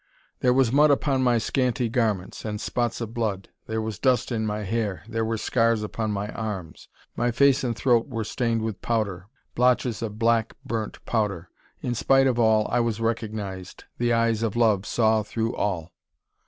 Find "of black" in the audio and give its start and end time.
10.01-10.55